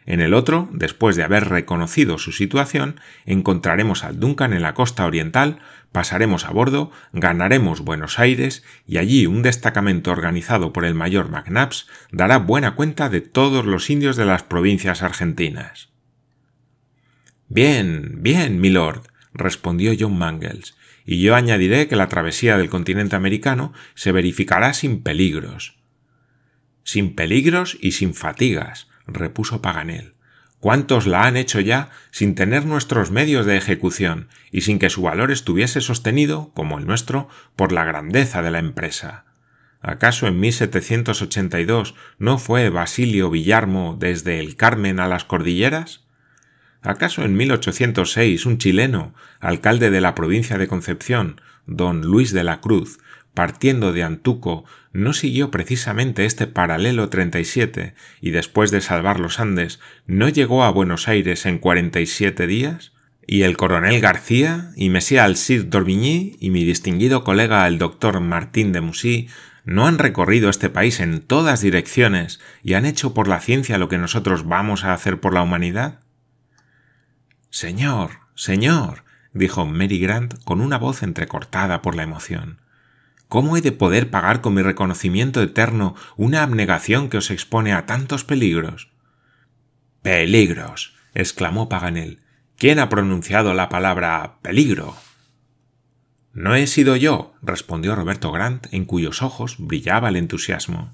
En 0.07 0.21
el 0.21 0.35
otro, 0.35 0.69
después 0.73 1.17
de 1.17 1.23
haber 1.23 1.49
reconocido 1.49 2.19
su 2.19 2.33
situación, 2.33 3.01
encontraremos 3.27 4.05
al 4.05 4.19
Duncan 4.19 4.53
en 4.53 4.63
la 4.63 4.75
costa 4.75 5.07
oriental, 5.07 5.59
pasaremos 5.93 6.45
a 6.45 6.51
bordo, 6.51 6.91
ganaremos 7.13 7.81
Buenos 7.81 8.19
Aires 8.19 8.65
y 8.87 8.99
allí 8.99 9.27
un 9.27 9.43
destacamento 9.43 10.11
organizado 10.11 10.73
por 10.73 10.85
el 10.85 10.95
mayor 10.95 11.31
McNabbs 11.31 11.89
dará 12.13 12.39
buena 12.39 12.75
cuenta 12.75 13.09
de 13.09 13.21
todos 13.21 13.65
los 13.67 13.91
indios 13.91 14.17
de 14.17 14.25
las 14.25 14.43
provincias 14.43 15.03
argentinas. 15.03 15.91
Bien, 17.49 18.23
bien, 18.23 18.61
milord, 18.61 19.09
respondió 19.33 19.93
John 19.99 20.17
Mangles, 20.17 20.77
y 21.05 21.21
yo 21.21 21.35
añadiré 21.35 21.89
que 21.89 21.97
la 21.97 22.09
travesía 22.09 22.57
del 22.57 22.71
continente 22.71 23.17
americano 23.17 23.73
se 23.95 24.13
verificará 24.13 24.73
sin 24.75 25.03
peligros. 25.03 25.81
Sin 26.85 27.15
peligros 27.17 27.77
y 27.81 27.93
sin 27.93 28.15
fatigas, 28.15 28.89
repuso 29.07 29.61
Paganel. 29.61 30.15
¿Cuántos 30.61 31.07
la 31.07 31.25
han 31.25 31.39
hecho 31.39 31.59
ya 31.61 31.89
sin 32.11 32.35
tener 32.35 32.67
nuestros 32.67 33.11
medios 33.11 33.47
de 33.47 33.57
ejecución 33.57 34.29
y 34.53 34.61
sin 34.61 34.79
que 34.79 34.91
su 34.91 35.01
valor 35.01 35.31
estuviese 35.31 35.81
sostenido, 35.81 36.53
como 36.55 36.79
el 36.79 36.87
nuestro, 36.87 37.29
por 37.57 37.73
la 37.73 37.85
grandeza 37.85 38.43
de 38.43 38.51
la 38.51 38.59
empresa? 38.59 39.25
¿Acaso 39.81 40.27
en 40.27 40.39
1782 40.39 41.95
no 42.19 42.37
fue 42.37 42.69
Basilio 42.69 43.31
Villarmo 43.31 43.97
desde 43.99 44.39
el 44.39 44.57
Carmen 44.57 45.01
a 45.01 45.09
las 45.09 45.25
cordilleras? 45.25 46.05
¿Acaso 46.83 47.25
en 47.25 47.39
1806 47.39 48.45
un 48.45 48.59
chileno, 48.59 49.15
alcalde 49.41 49.91
de 49.91 50.03
la 50.03 50.15
provincia 50.15 50.59
de 50.59 50.69
Concepción, 50.69 51.41
don 51.67 52.03
Luis 52.03 52.33
de 52.35 52.45
la 52.45 52.61
Cruz, 52.61 52.99
partiendo 53.33 53.95
de 53.95 54.03
Antuco, 54.03 54.65
no 54.93 55.13
siguió 55.13 55.51
precisamente 55.51 56.25
este 56.25 56.47
paralelo 56.47 57.09
37 57.09 57.95
y 58.21 58.31
después 58.31 58.71
de 58.71 58.81
salvar 58.81 59.21
los 59.21 59.39
Andes 59.39 59.81
no 60.07 60.29
llegó 60.29 60.65
a 60.65 60.71
Buenos 60.71 61.09
Aires 61.09 61.47
en 61.47 61.59
47 61.59 62.47
días? 62.47 62.93
¿Y 63.27 63.43
el 63.43 63.57
coronel 63.57 64.01
García 64.01 64.71
y 64.75 64.91
Mesía 64.91 65.25
Alcide 65.25 65.65
d'Orbigny 65.65 66.37
y 66.41 66.51
mi 66.51 66.65
distinguido 66.65 67.23
colega 67.23 67.67
el 67.69 67.79
doctor 67.79 68.21
Martín 68.21 68.73
de 68.73 68.81
Musí 68.81 69.29
no 69.65 69.87
han 69.87 69.99
recorrido 69.99 70.51
este 70.51 70.69
país 70.69 70.99
en 70.99 71.21
todas 71.21 71.61
direcciones 71.61 72.41
y 72.65 72.75
han 72.75 72.87
hecho 72.87 73.15
por 73.15 73.29
la 73.29 73.41
ciencia 73.41 73.79
lo 73.79 73.89
que 73.89 73.99
nosotros 73.99 74.49
vamos 74.49 74.85
a 74.85 74.93
hacer 74.93 75.21
por 75.21 75.33
la 75.33 75.43
humanidad? 75.43 76.01
Señor, 77.51 78.11
señor, 78.35 79.05
dijo 79.33 79.67
Mary 79.67 80.01
Grant 80.01 80.43
con 80.45 80.61
una 80.61 80.79
voz 80.79 81.03
entrecortada 81.03 81.83
por 81.83 81.95
la 81.95 82.03
emoción. 82.03 82.60
¿Cómo 83.31 83.57
he 83.57 83.61
de 83.61 83.71
poder 83.71 84.11
pagar 84.11 84.41
con 84.41 84.55
mi 84.55 84.63
reconocimiento 84.63 85.41
eterno 85.41 85.95
una 86.17 86.43
abnegación 86.43 87.09
que 87.09 87.19
os 87.19 87.31
expone 87.31 87.73
a 87.73 87.87
tantos 87.87 88.25
peligros? 88.25 88.91
Peligros. 90.03 90.97
exclamó 91.15 91.69
Paganel. 91.69 92.19
¿Quién 92.59 92.81
ha 92.81 92.89
pronunciado 92.89 93.55
la 93.55 93.69
palabra 93.69 94.41
peligro? 94.43 94.97
No 96.33 96.57
he 96.57 96.67
sido 96.67 96.97
yo, 96.97 97.33
respondió 97.41 97.95
Roberto 97.95 98.33
Grant, 98.33 98.67
en 98.73 98.85
cuyos 98.85 99.23
ojos 99.23 99.55
brillaba 99.61 100.09
el 100.09 100.17
entusiasmo. 100.17 100.93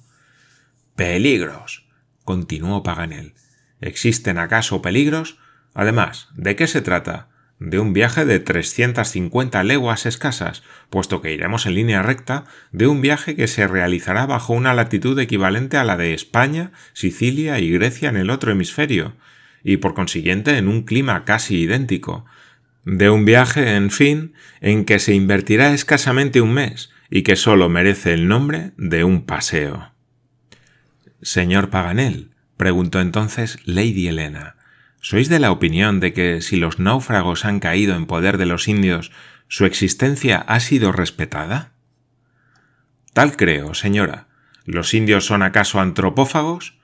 Peligros. 0.94 1.88
continuó 2.22 2.82
Paganel. 2.82 3.32
¿Existen 3.80 4.36
acaso 4.36 4.82
peligros? 4.82 5.38
Además, 5.72 6.28
¿de 6.34 6.54
qué 6.54 6.66
se 6.66 6.82
trata? 6.82 7.30
De 7.58 7.78
un 7.78 7.94
viaje 7.94 8.26
de 8.26 8.38
350 8.38 9.64
leguas 9.64 10.04
escasas, 10.04 10.62
puesto 10.90 11.22
que 11.22 11.32
iremos 11.32 11.64
en 11.64 11.74
línea 11.74 12.02
recta, 12.02 12.44
de 12.70 12.86
un 12.86 13.00
viaje 13.00 13.34
que 13.34 13.48
se 13.48 13.66
realizará 13.66 14.26
bajo 14.26 14.52
una 14.52 14.74
latitud 14.74 15.18
equivalente 15.18 15.78
a 15.78 15.84
la 15.84 15.96
de 15.96 16.12
España, 16.12 16.72
Sicilia 16.92 17.58
y 17.58 17.70
Grecia 17.70 18.10
en 18.10 18.16
el 18.16 18.28
otro 18.28 18.52
hemisferio, 18.52 19.16
y 19.64 19.78
por 19.78 19.94
consiguiente 19.94 20.58
en 20.58 20.68
un 20.68 20.82
clima 20.82 21.24
casi 21.24 21.60
idéntico, 21.60 22.26
de 22.84 23.10
un 23.10 23.24
viaje, 23.24 23.74
en 23.74 23.90
fin, 23.90 24.34
en 24.60 24.84
que 24.84 24.98
se 24.98 25.14
invertirá 25.14 25.72
escasamente 25.72 26.40
un 26.40 26.52
mes 26.52 26.90
y 27.10 27.22
que 27.22 27.36
sólo 27.36 27.68
merece 27.68 28.12
el 28.12 28.28
nombre 28.28 28.72
de 28.76 29.02
un 29.02 29.26
paseo. 29.26 29.92
Señor 31.22 31.70
Paganel, 31.70 32.30
preguntó 32.56 33.00
entonces 33.00 33.58
Lady 33.64 34.06
Helena, 34.06 34.55
¿Sois 35.08 35.28
de 35.28 35.38
la 35.38 35.52
opinión 35.52 36.00
de 36.00 36.12
que 36.12 36.40
si 36.42 36.56
los 36.56 36.80
náufragos 36.80 37.44
han 37.44 37.60
caído 37.60 37.94
en 37.94 38.06
poder 38.06 38.38
de 38.38 38.46
los 38.46 38.66
indios, 38.66 39.12
su 39.46 39.64
existencia 39.64 40.38
ha 40.38 40.58
sido 40.58 40.90
respetada? 40.90 41.70
Tal 43.12 43.36
creo, 43.36 43.74
señora. 43.74 44.26
¿Los 44.64 44.94
indios 44.94 45.24
son 45.24 45.44
acaso 45.44 45.78
antropófagos? 45.78 46.80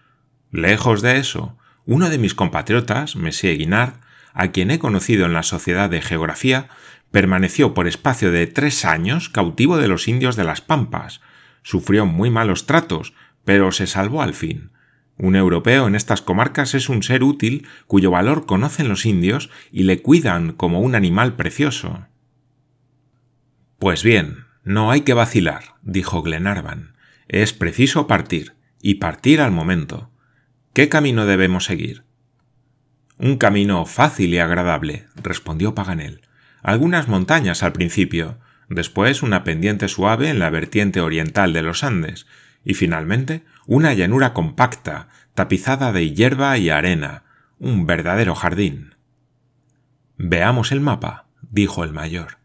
Lejos 0.53 1.03
de 1.03 1.17
eso, 1.17 1.59
uno 1.85 2.11
de 2.11 2.19
mis 2.19 2.37
compatriotas, 2.37 3.17
Monsieur 3.17 3.59
Guinard, 3.59 3.95
a 4.35 4.53
quien 4.53 4.71
he 4.71 4.79
conocido 4.79 5.27
en 5.27 5.33
la 5.33 5.43
Sociedad 5.43 5.91
de 5.91 6.01
Geografía, 6.01 6.69
permaneció 7.11 7.75
por 7.75 7.89
espacio 7.89 8.31
de 8.31 8.47
tres 8.47 8.85
años 8.85 9.31
cautivo 9.31 9.79
de 9.79 9.89
los 9.89 10.07
indios 10.07 10.37
de 10.37 10.45
las 10.45 10.61
Pampas. 10.61 11.23
Sufrió 11.65 12.07
muy 12.07 12.31
malos 12.31 12.67
tratos, 12.67 13.15
pero 13.45 13.73
se 13.73 13.89
salvó 13.89 14.23
al 14.23 14.35
fin. 14.35 14.71
Un 15.19 15.37
europeo 15.37 15.87
en 15.87 15.95
estas 15.95 16.23
comarcas 16.23 16.75
es 16.75 16.89
un 16.89 17.03
ser 17.03 17.23
útil 17.23 17.67
cuyo 17.87 18.11
valor 18.11 18.47
conocen 18.47 18.89
los 18.89 19.07
indios 19.07 19.51
y 19.71 19.85
le 19.85 20.03
cuidan 20.03 20.53
como 20.53 20.81
un 20.81 20.95
animal 20.95 21.37
precioso. 21.37 22.07
Pues 23.79 24.03
bien, 24.03 24.47
no 24.65 24.91
hay 24.91 25.03
que 25.03 25.15
vacilar, 25.15 25.75
dijo 25.83 26.23
Glenarvan. 26.23 26.95
Es 27.29 27.53
preciso 27.53 28.07
partir, 28.07 28.55
y 28.81 28.95
partir 28.95 29.41
al 29.41 29.53
momento. 29.53 30.11
¿Qué 30.73 30.89
camino 30.89 31.27
debemos 31.27 31.65
seguir? 31.65 32.05
Un 33.19 33.37
camino 33.37 33.85
fácil 33.87 34.35
y 34.35 34.39
agradable, 34.39 35.07
respondió 35.17 35.75
Paganel. 35.75 36.23
Algunas 36.63 37.09
montañas 37.09 37.63
al 37.63 37.73
principio, 37.73 38.39
después 38.69 39.23
una 39.23 39.45
pendiente 39.45 39.89
suave 39.89 40.29
en 40.31 40.39
la 40.39 40.51
vertiente 40.51 41.01
oriental 41.01 41.53
de 41.53 41.63
los 41.63 41.85
Andes, 41.85 42.27
y 42.65 42.75
finalmente 42.75 43.45
una 43.67 43.95
llanura 43.95 44.33
compacta, 44.33 45.09
tapizada 45.35 45.93
de 45.93 46.13
hierba 46.13 46.57
y 46.59 46.71
arena, 46.71 47.25
un 47.59 47.87
verdadero 47.87 48.35
jardín. 48.35 48.95
Veamos 50.17 50.73
el 50.73 50.81
mapa, 50.81 51.27
dijo 51.43 51.85
el 51.85 51.93
mayor. 51.93 52.39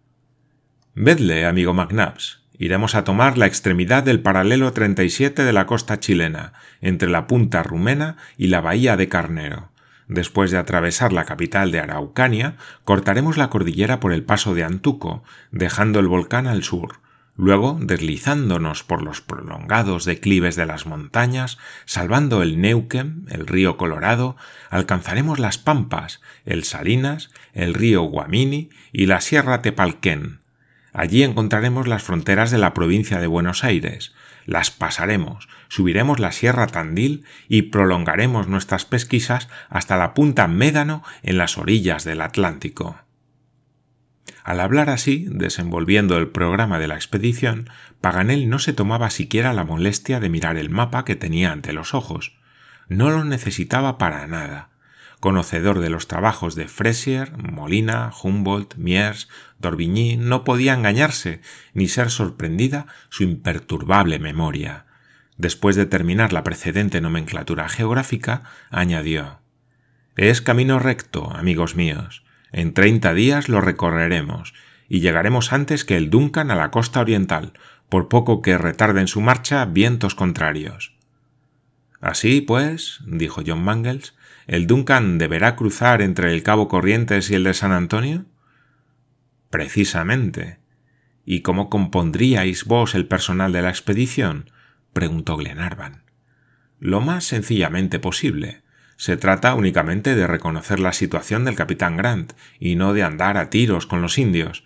Vedle, 0.95 1.45
amigo 1.45 1.73
McNabbs. 1.73 2.43
Iremos 2.59 2.95
a 2.95 3.03
tomar 3.03 3.37
la 3.37 3.45
extremidad 3.45 4.03
del 4.03 4.19
paralelo 4.19 4.73
37 4.73 5.43
de 5.43 5.53
la 5.53 5.67
costa 5.67 5.99
chilena, 5.99 6.53
entre 6.81 7.07
la 7.07 7.27
punta 7.27 7.61
rumena 7.61 8.17
y 8.35 8.47
la 8.47 8.61
bahía 8.61 8.97
de 8.97 9.07
Carnero. 9.07 9.69
Después 10.07 10.49
de 10.49 10.57
atravesar 10.57 11.13
la 11.13 11.25
capital 11.25 11.71
de 11.71 11.81
Araucania, 11.81 12.55
cortaremos 12.83 13.37
la 13.37 13.49
cordillera 13.49 13.99
por 13.99 14.11
el 14.11 14.23
paso 14.23 14.55
de 14.55 14.63
Antuco, 14.63 15.23
dejando 15.51 15.99
el 15.99 16.07
volcán 16.07 16.47
al 16.47 16.63
sur, 16.63 17.01
Luego, 17.37 17.77
deslizándonos 17.79 18.81
por 18.83 19.03
los 19.03 19.21
prolongados 19.21 20.05
declives 20.05 20.55
de 20.55 20.65
las 20.65 20.87
montañas, 20.87 21.59
salvando 21.85 22.41
el 22.41 22.59
Neuquén, 22.59 23.25
el 23.29 23.45
río 23.45 23.77
Colorado, 23.77 24.35
alcanzaremos 24.71 25.37
las 25.37 25.59
Pampas, 25.59 26.19
el 26.45 26.63
Salinas, 26.63 27.29
el 27.53 27.75
río 27.75 28.01
Guamini 28.01 28.69
y 28.91 29.05
la 29.05 29.21
Sierra 29.21 29.61
Tepalquén. 29.61 30.39
Allí 30.93 31.21
encontraremos 31.21 31.87
las 31.87 32.01
fronteras 32.01 32.49
de 32.49 32.57
la 32.57 32.73
provincia 32.73 33.19
de 33.19 33.27
Buenos 33.27 33.63
Aires, 33.63 34.15
las 34.47 34.71
pasaremos, 34.71 35.47
subiremos 35.67 36.19
la 36.19 36.31
Sierra 36.31 36.65
Tandil 36.65 37.23
y 37.47 37.63
prolongaremos 37.63 38.47
nuestras 38.47 38.85
pesquisas 38.85 39.47
hasta 39.69 39.95
la 39.97 40.15
punta 40.15 40.47
Médano 40.47 41.03
en 41.21 41.37
las 41.37 41.59
orillas 41.59 42.03
del 42.03 42.21
Atlántico. 42.21 42.97
Al 44.43 44.59
hablar 44.59 44.89
así, 44.89 45.27
desenvolviendo 45.29 46.17
el 46.17 46.29
programa 46.29 46.79
de 46.79 46.87
la 46.87 46.95
expedición, 46.95 47.69
Paganel 48.01 48.49
no 48.49 48.59
se 48.59 48.73
tomaba 48.73 49.09
siquiera 49.09 49.53
la 49.53 49.63
molestia 49.63 50.19
de 50.19 50.29
mirar 50.29 50.57
el 50.57 50.69
mapa 50.69 51.05
que 51.05 51.15
tenía 51.15 51.51
ante 51.51 51.73
los 51.73 51.93
ojos. 51.93 52.37
No 52.87 53.09
lo 53.09 53.25
necesitaba 53.25 53.97
para 53.97 54.27
nada. 54.27 54.69
Conocedor 55.19 55.79
de 55.79 55.89
los 55.89 56.07
trabajos 56.07 56.55
de 56.55 56.67
Fresier, 56.67 57.35
Molina, 57.37 58.11
Humboldt, 58.21 58.75
Miers, 58.75 59.27
d'Orbigny, 59.59 60.15
no 60.15 60.43
podía 60.43 60.73
engañarse 60.73 61.41
ni 61.73 61.87
ser 61.87 62.11
sorprendida 62.11 62.85
su 63.09 63.23
imperturbable 63.23 64.19
memoria. 64.19 64.85
Después 65.37 65.75
de 65.75 65.87
terminar 65.87 66.33
la 66.33 66.43
precedente 66.43 67.01
nomenclatura 67.01 67.67
geográfica, 67.67 68.43
añadió 68.69 69.39
Es 70.15 70.41
camino 70.41 70.79
recto, 70.79 71.31
amigos 71.35 71.75
míos. 71.75 72.23
En 72.57 72.73
treinta 72.73 73.13
días 73.13 73.49
lo 73.49 73.61
recorreremos 73.61 74.55
y 74.89 75.01
llegaremos 75.01 75.53
antes 75.53 75.85
que 75.85 75.95
el 75.95 76.09
Duncan 76.09 76.49
a 76.49 76.55
la 76.55 76.71
costa 76.71 77.01
oriental, 77.01 77.53
por 77.87 78.09
poco 78.09 78.41
que 78.41 78.57
retarden 78.57 79.07
su 79.07 79.21
marcha 79.21 79.63
vientos 79.65 80.15
contrarios. 80.15 80.97
Así 82.01 82.41
pues, 82.41 83.01
dijo 83.05 83.43
John 83.45 83.63
Mangles, 83.63 84.15
¿el 84.47 84.65
Duncan 84.65 85.19
deberá 85.19 85.55
cruzar 85.55 86.01
entre 86.01 86.33
el 86.33 86.41
Cabo 86.41 86.67
Corrientes 86.67 87.29
y 87.29 87.35
el 87.35 87.43
de 87.43 87.53
San 87.53 87.71
Antonio? 87.71 88.25
Precisamente. 89.51 90.57
¿Y 91.25 91.41
cómo 91.41 91.69
compondríais 91.69 92.65
vos 92.65 92.95
el 92.95 93.05
personal 93.05 93.53
de 93.53 93.61
la 93.61 93.69
expedición? 93.69 94.49
preguntó 94.93 95.37
Glenarvan. 95.37 96.01
Lo 96.79 97.01
más 97.01 97.23
sencillamente 97.23 97.99
posible. 97.99 98.63
Se 98.97 99.15
trata 99.15 99.53
únicamente 99.53 100.15
de 100.15 100.25
reconocer 100.25 100.79
la 100.79 100.91
situación 100.91 101.45
del 101.45 101.55
capitán 101.55 101.97
Grant 101.97 102.33
y 102.59 102.75
no 102.75 102.93
de 102.93 103.03
andar 103.03 103.37
a 103.37 103.51
tiros 103.51 103.85
con 103.85 104.01
los 104.01 104.17
indios. 104.17 104.65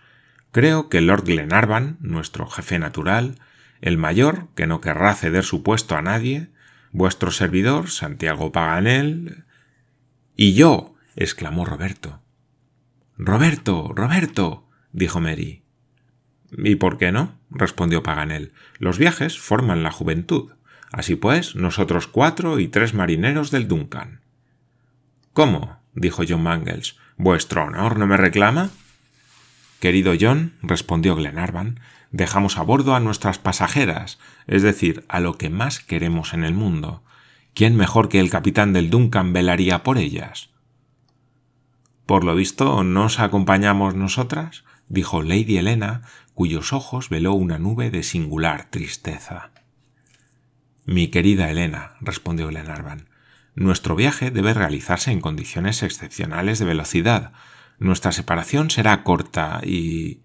Creo 0.51 0.87
que 0.87 1.01
Lord 1.01 1.25
Glenarvan, 1.25 1.97
nuestro 1.99 2.47
jefe 2.47 2.79
natural, 2.79 3.35
el 3.81 3.97
mayor, 3.97 4.47
que 4.55 4.67
no 4.67 4.79
querrá 4.79 5.15
ceder 5.15 5.43
su 5.43 5.63
puesto 5.63 5.97
a 5.97 6.01
nadie, 6.01 6.47
vuestro 6.91 7.31
servidor, 7.31 7.89
Santiago 7.89 8.51
Paganel. 8.51 9.43
Y 10.35 10.53
yo. 10.53 10.95
exclamó 11.17 11.65
Roberto. 11.65 12.21
Roberto. 13.17 13.91
Roberto. 13.93 14.65
dijo 14.93 15.19
Mary. 15.19 15.63
¿Y 16.51 16.75
por 16.75 16.97
qué 16.97 17.11
no? 17.11 17.37
respondió 17.49 18.01
Paganel. 18.01 18.53
Los 18.79 18.97
viajes 18.97 19.37
forman 19.39 19.83
la 19.83 19.91
juventud. 19.91 20.53
Así 20.91 21.15
pues, 21.15 21.55
nosotros 21.55 22.07
cuatro 22.07 22.59
y 22.59 22.67
tres 22.67 22.93
marineros 22.93 23.51
del 23.51 23.67
Duncan. 23.67 24.20
¿Cómo? 25.33 25.77
dijo 25.93 26.23
John 26.27 26.43
Mangles. 26.43 26.97
¿Vuestro 27.17 27.63
honor 27.63 27.97
no 27.97 28.07
me 28.07 28.17
reclama? 28.17 28.69
Querido 29.79 30.13
John, 30.19 30.53
respondió 30.61 31.15
Glenarvan, 31.15 31.79
dejamos 32.11 32.57
a 32.57 32.63
bordo 32.63 32.95
a 32.95 32.99
nuestras 32.99 33.39
pasajeras, 33.39 34.19
es 34.47 34.61
decir, 34.61 35.05
a 35.07 35.19
lo 35.19 35.37
que 35.37 35.49
más 35.49 35.79
queremos 35.79 36.33
en 36.33 36.43
el 36.43 36.53
mundo. 36.53 37.03
¿Quién 37.53 37.75
mejor 37.75 38.09
que 38.09 38.19
el 38.19 38.29
capitán 38.29 38.73
del 38.73 38.89
Duncan 38.89 39.33
velaría 39.33 39.83
por 39.83 39.97
ellas? 39.97 40.49
Por 42.05 42.23
lo 42.23 42.35
visto, 42.35 42.83
¿no 42.83 43.05
os 43.05 43.19
acompañamos 43.19 43.95
nosotras? 43.95 44.63
dijo 44.87 45.21
Lady 45.21 45.57
Helena, 45.57 46.01
cuyos 46.33 46.73
ojos 46.73 47.09
veló 47.09 47.33
una 47.33 47.57
nube 47.57 47.89
de 47.89 48.03
singular 48.03 48.69
tristeza. 48.69 49.51
Mi 50.85 51.07
querida 51.07 51.49
Helena, 51.49 51.93
respondió 52.01 52.47
Glenarvan, 52.47 53.07
nuestro 53.55 53.95
viaje 53.95 54.31
debe 54.31 54.53
realizarse 54.53 55.11
en 55.11 55.21
condiciones 55.21 55.83
excepcionales 55.83 56.59
de 56.59 56.65
velocidad. 56.65 57.33
Nuestra 57.79 58.11
separación 58.11 58.69
será 58.69 59.03
corta 59.03 59.61
y. 59.63 60.21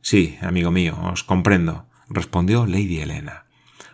Sí, 0.00 0.36
amigo 0.42 0.70
mío, 0.70 0.98
os 1.12 1.24
comprendo, 1.24 1.88
respondió 2.08 2.66
Lady 2.66 3.00
Helena. 3.00 3.46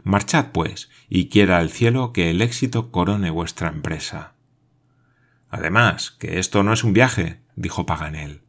Marchad, 0.02 0.46
pues, 0.52 0.88
y 1.08 1.28
quiera 1.28 1.60
el 1.60 1.70
cielo 1.70 2.12
que 2.12 2.30
el 2.30 2.40
éxito 2.40 2.90
corone 2.90 3.30
vuestra 3.30 3.68
empresa. 3.68 4.34
Además, 5.50 6.12
que 6.12 6.38
esto 6.38 6.62
no 6.62 6.72
es 6.72 6.84
un 6.84 6.92
viaje, 6.92 7.40
dijo 7.56 7.84
Paganel. 7.84 8.42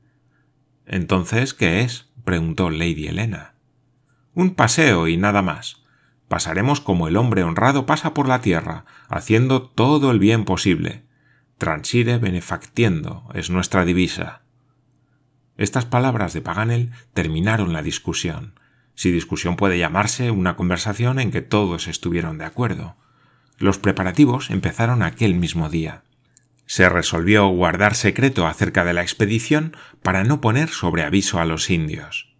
Entonces, 0.85 1.53
¿qué 1.53 1.81
es? 1.81 2.09
preguntó 2.23 2.69
Lady 2.69 3.07
Helena. 3.07 3.55
Un 4.33 4.55
paseo 4.55 5.07
y 5.07 5.17
nada 5.17 5.41
más. 5.41 5.80
Pasaremos 6.31 6.79
como 6.79 7.09
el 7.09 7.17
hombre 7.17 7.43
honrado 7.43 7.85
pasa 7.85 8.13
por 8.13 8.29
la 8.29 8.39
tierra, 8.39 8.85
haciendo 9.09 9.63
todo 9.63 10.11
el 10.11 10.19
bien 10.19 10.45
posible. 10.45 11.03
Transire 11.57 12.19
benefactiendo 12.19 13.29
es 13.33 13.49
nuestra 13.49 13.83
divisa. 13.83 14.41
Estas 15.57 15.83
palabras 15.83 16.31
de 16.31 16.39
Paganel 16.39 16.91
terminaron 17.13 17.73
la 17.73 17.81
discusión, 17.81 18.57
si 18.95 19.11
discusión 19.11 19.57
puede 19.57 19.77
llamarse 19.77 20.31
una 20.31 20.55
conversación 20.55 21.19
en 21.19 21.31
que 21.31 21.41
todos 21.41 21.89
estuvieron 21.89 22.37
de 22.37 22.45
acuerdo. 22.45 22.95
Los 23.57 23.77
preparativos 23.77 24.51
empezaron 24.51 25.03
aquel 25.03 25.35
mismo 25.35 25.67
día. 25.67 26.03
Se 26.65 26.87
resolvió 26.87 27.45
guardar 27.49 27.93
secreto 27.93 28.47
acerca 28.47 28.85
de 28.85 28.93
la 28.93 29.01
expedición 29.01 29.75
para 30.01 30.23
no 30.23 30.39
poner 30.39 30.69
sobre 30.69 31.03
aviso 31.03 31.41
a 31.41 31.45
los 31.45 31.69
indios. 31.69 32.33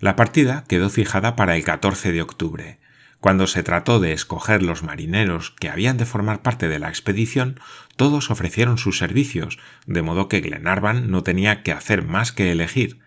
La 0.00 0.16
partida 0.16 0.64
quedó 0.66 0.90
fijada 0.90 1.36
para 1.36 1.54
el 1.54 1.62
14 1.62 2.10
de 2.10 2.20
octubre, 2.20 2.81
cuando 3.22 3.46
se 3.46 3.62
trató 3.62 4.00
de 4.00 4.12
escoger 4.12 4.64
los 4.64 4.82
marineros 4.82 5.52
que 5.52 5.68
habían 5.68 5.96
de 5.96 6.06
formar 6.06 6.42
parte 6.42 6.66
de 6.66 6.80
la 6.80 6.88
expedición, 6.88 7.60
todos 7.94 8.32
ofrecieron 8.32 8.78
sus 8.78 8.98
servicios, 8.98 9.60
de 9.86 10.02
modo 10.02 10.28
que 10.28 10.40
Glenarvan 10.40 11.08
no 11.08 11.22
tenía 11.22 11.62
que 11.62 11.70
hacer 11.70 12.02
más 12.02 12.32
que 12.32 12.50
elegir, 12.50 12.98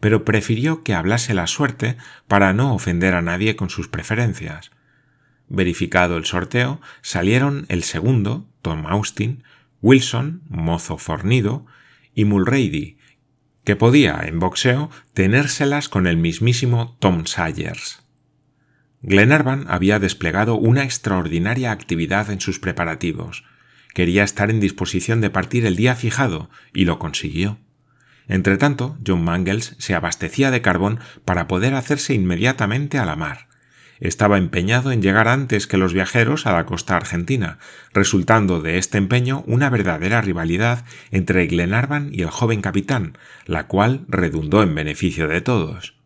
pero 0.00 0.24
prefirió 0.24 0.82
que 0.82 0.92
hablase 0.92 1.34
la 1.34 1.46
suerte 1.46 1.96
para 2.26 2.52
no 2.52 2.74
ofender 2.74 3.14
a 3.14 3.22
nadie 3.22 3.54
con 3.54 3.70
sus 3.70 3.86
preferencias. 3.86 4.72
Verificado 5.48 6.16
el 6.16 6.24
sorteo, 6.24 6.80
salieron 7.00 7.66
el 7.68 7.84
segundo, 7.84 8.48
Tom 8.62 8.88
Austin, 8.88 9.44
Wilson, 9.82 10.42
mozo 10.48 10.98
fornido, 10.98 11.64
y 12.12 12.24
Mulrady, 12.24 12.98
que 13.62 13.76
podía, 13.76 14.20
en 14.24 14.40
boxeo, 14.40 14.90
tenérselas 15.14 15.88
con 15.88 16.08
el 16.08 16.16
mismísimo 16.16 16.96
Tom 16.98 17.24
Sayers. 17.26 18.02
Glenarvan 19.02 19.64
había 19.68 19.98
desplegado 19.98 20.56
una 20.56 20.84
extraordinaria 20.84 21.72
actividad 21.72 22.30
en 22.30 22.40
sus 22.40 22.60
preparativos. 22.60 23.44
Quería 23.94 24.24
estar 24.24 24.50
en 24.50 24.60
disposición 24.60 25.20
de 25.20 25.30
partir 25.30 25.64
el 25.64 25.76
día 25.76 25.94
fijado, 25.94 26.50
y 26.74 26.84
lo 26.84 26.98
consiguió. 26.98 27.58
Entretanto, 28.28 28.98
John 29.04 29.24
Mangles 29.24 29.74
se 29.78 29.94
abastecía 29.94 30.50
de 30.50 30.62
carbón 30.62 31.00
para 31.24 31.48
poder 31.48 31.74
hacerse 31.74 32.14
inmediatamente 32.14 32.98
a 32.98 33.06
la 33.06 33.16
mar. 33.16 33.48
Estaba 34.00 34.38
empeñado 34.38 34.92
en 34.92 35.02
llegar 35.02 35.28
antes 35.28 35.66
que 35.66 35.76
los 35.76 35.92
viajeros 35.92 36.46
a 36.46 36.52
la 36.52 36.64
costa 36.64 36.96
argentina, 36.96 37.58
resultando 37.92 38.60
de 38.60 38.78
este 38.78 38.98
empeño 38.98 39.44
una 39.46 39.68
verdadera 39.68 40.20
rivalidad 40.20 40.84
entre 41.10 41.46
Glenarvan 41.46 42.10
y 42.12 42.22
el 42.22 42.30
joven 42.30 42.60
capitán, 42.60 43.18
la 43.46 43.66
cual 43.66 44.04
redundó 44.08 44.62
en 44.62 44.74
beneficio 44.74 45.26
de 45.26 45.40
todos. 45.40 45.99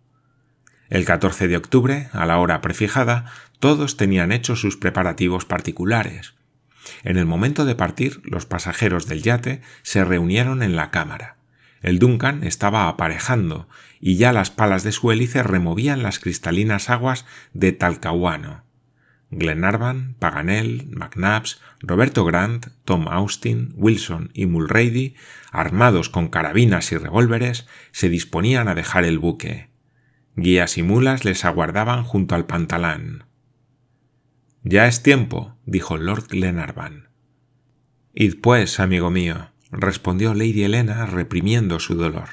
El 0.94 1.04
14 1.06 1.48
de 1.48 1.56
octubre, 1.56 2.08
a 2.12 2.24
la 2.24 2.38
hora 2.38 2.60
prefijada, 2.60 3.24
todos 3.58 3.96
tenían 3.96 4.30
hechos 4.30 4.60
sus 4.60 4.76
preparativos 4.76 5.44
particulares. 5.44 6.34
En 7.02 7.16
el 7.16 7.26
momento 7.26 7.64
de 7.64 7.74
partir, 7.74 8.20
los 8.22 8.46
pasajeros 8.46 9.08
del 9.08 9.20
yate 9.20 9.60
se 9.82 10.04
reunieron 10.04 10.62
en 10.62 10.76
la 10.76 10.92
cámara. 10.92 11.36
El 11.82 11.98
Duncan 11.98 12.44
estaba 12.44 12.86
aparejando, 12.86 13.68
y 13.98 14.18
ya 14.18 14.32
las 14.32 14.52
palas 14.52 14.84
de 14.84 14.92
su 14.92 15.10
hélice 15.10 15.42
removían 15.42 16.04
las 16.04 16.20
cristalinas 16.20 16.88
aguas 16.90 17.26
de 17.54 17.72
Talcahuano. 17.72 18.62
Glenarvan, 19.32 20.14
Paganel, 20.20 20.86
McNabbs, 20.92 21.60
Roberto 21.80 22.24
Grant, 22.24 22.68
Tom 22.84 23.08
Austin, 23.08 23.72
Wilson 23.74 24.30
y 24.32 24.46
Mulrady, 24.46 25.16
armados 25.50 26.08
con 26.08 26.28
carabinas 26.28 26.92
y 26.92 26.98
revólveres, 26.98 27.66
se 27.90 28.08
disponían 28.08 28.68
a 28.68 28.76
dejar 28.76 29.02
el 29.02 29.18
buque. 29.18 29.73
Guías 30.36 30.78
y 30.78 30.82
mulas 30.82 31.24
les 31.24 31.44
aguardaban 31.44 32.02
junto 32.02 32.34
al 32.34 32.46
pantalán. 32.46 33.24
Ya 34.62 34.86
es 34.86 35.02
tiempo, 35.02 35.56
dijo 35.66 35.96
Lord 35.96 36.28
Glenarvan. 36.28 37.08
Id 38.14 38.40
pues, 38.40 38.80
amigo 38.80 39.10
mío, 39.10 39.50
respondió 39.70 40.34
Lady 40.34 40.64
Helena 40.64 41.06
reprimiendo 41.06 41.78
su 41.80 41.94
dolor. 41.94 42.30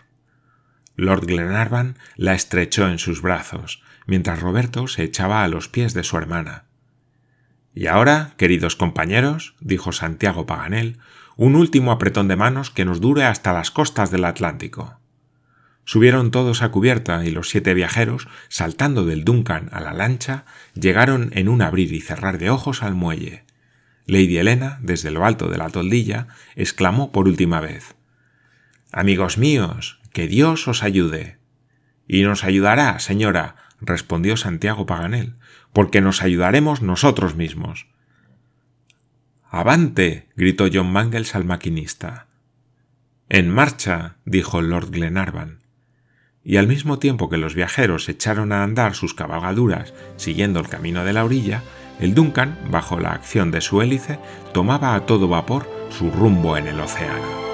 Lord 0.95 1.25
Glenarvan 1.25 1.97
la 2.15 2.33
estrechó 2.33 2.87
en 2.87 2.99
sus 2.99 3.21
brazos, 3.21 3.83
mientras 4.05 4.39
Roberto 4.39 4.87
se 4.87 5.03
echaba 5.03 5.43
a 5.43 5.47
los 5.47 5.67
pies 5.67 5.93
de 5.93 6.03
su 6.03 6.17
hermana. 6.17 6.65
Y 7.73 7.87
ahora, 7.87 8.33
queridos 8.37 8.75
compañeros, 8.75 9.55
dijo 9.59 9.91
Santiago 9.91 10.45
Paganel, 10.45 10.99
un 11.37 11.55
último 11.55 11.91
apretón 11.91 12.27
de 12.27 12.35
manos 12.35 12.69
que 12.69 12.85
nos 12.85 13.01
dure 13.01 13.25
hasta 13.25 13.53
las 13.53 13.71
costas 13.71 14.11
del 14.11 14.25
Atlántico. 14.25 15.00
Subieron 15.83 16.31
todos 16.31 16.61
a 16.61 16.69
cubierta 16.69 17.25
y 17.25 17.31
los 17.31 17.49
siete 17.49 17.73
viajeros, 17.73 18.27
saltando 18.49 19.05
del 19.05 19.23
Duncan 19.23 19.69
a 19.71 19.81
la 19.81 19.93
lancha, 19.93 20.45
llegaron 20.73 21.31
en 21.33 21.49
un 21.49 21.61
abrir 21.61 21.91
y 21.93 22.01
cerrar 22.01 22.37
de 22.37 22.49
ojos 22.49 22.83
al 22.83 22.95
muelle. 22.95 23.43
Lady 24.05 24.37
Helena, 24.37 24.79
desde 24.81 25.11
lo 25.11 25.25
alto 25.25 25.49
de 25.49 25.57
la 25.57 25.69
toldilla, 25.69 26.27
exclamó 26.55 27.11
por 27.11 27.27
última 27.27 27.61
vez 27.61 27.95
Amigos 28.91 29.37
míos, 29.37 29.99
que 30.11 30.27
Dios 30.27 30.67
os 30.67 30.83
ayude. 30.83 31.37
Y 32.07 32.23
nos 32.23 32.43
ayudará, 32.43 32.99
señora, 32.99 33.55
respondió 33.79 34.35
Santiago 34.35 34.85
Paganel, 34.85 35.35
porque 35.71 36.01
nos 36.01 36.21
ayudaremos 36.21 36.81
nosotros 36.81 37.35
mismos. 37.35 37.87
Avante. 39.49 40.27
gritó 40.35 40.67
John 40.71 40.91
Mangles 40.91 41.35
al 41.35 41.45
maquinista. 41.45 42.27
En 43.29 43.49
marcha. 43.49 44.17
dijo 44.25 44.61
Lord 44.61 44.91
Glenarvan 44.91 45.60
y 46.43 46.57
al 46.57 46.67
mismo 46.67 46.99
tiempo 46.99 47.29
que 47.29 47.37
los 47.37 47.55
viajeros 47.55 48.09
echaron 48.09 48.51
a 48.51 48.63
andar 48.63 48.95
sus 48.95 49.13
cabalgaduras 49.13 49.93
siguiendo 50.17 50.59
el 50.59 50.69
camino 50.69 51.05
de 51.05 51.13
la 51.13 51.23
orilla, 51.23 51.63
el 51.99 52.15
Duncan, 52.15 52.57
bajo 52.71 52.99
la 52.99 53.11
acción 53.11 53.51
de 53.51 53.61
su 53.61 53.81
hélice, 53.81 54.19
tomaba 54.53 54.95
a 54.95 55.05
todo 55.05 55.27
vapor 55.27 55.69
su 55.89 56.09
rumbo 56.09 56.57
en 56.57 56.67
el 56.67 56.79
océano. 56.79 57.50